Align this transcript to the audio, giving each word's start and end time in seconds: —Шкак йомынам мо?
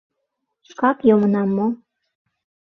—Шкак 0.69 0.97
йомынам 1.07 1.49
мо? 1.57 1.67